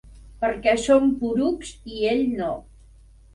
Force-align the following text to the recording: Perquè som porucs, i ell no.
Perquè 0.43 0.71
som 0.85 1.05
porucs, 1.19 1.75
i 1.97 2.01
ell 2.15 2.25
no. 2.41 2.49